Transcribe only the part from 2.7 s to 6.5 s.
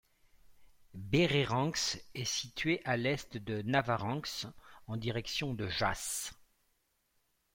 à l'est de Navarrenx, en direction de Jasses.